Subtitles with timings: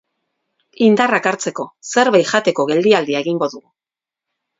[0.85, 3.63] Indarrak hartzeko, zerbait jateko geldiadia egingo dugu.